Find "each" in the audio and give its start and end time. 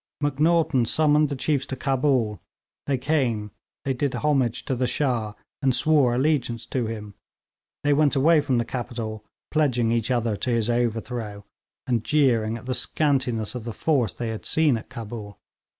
9.91-10.09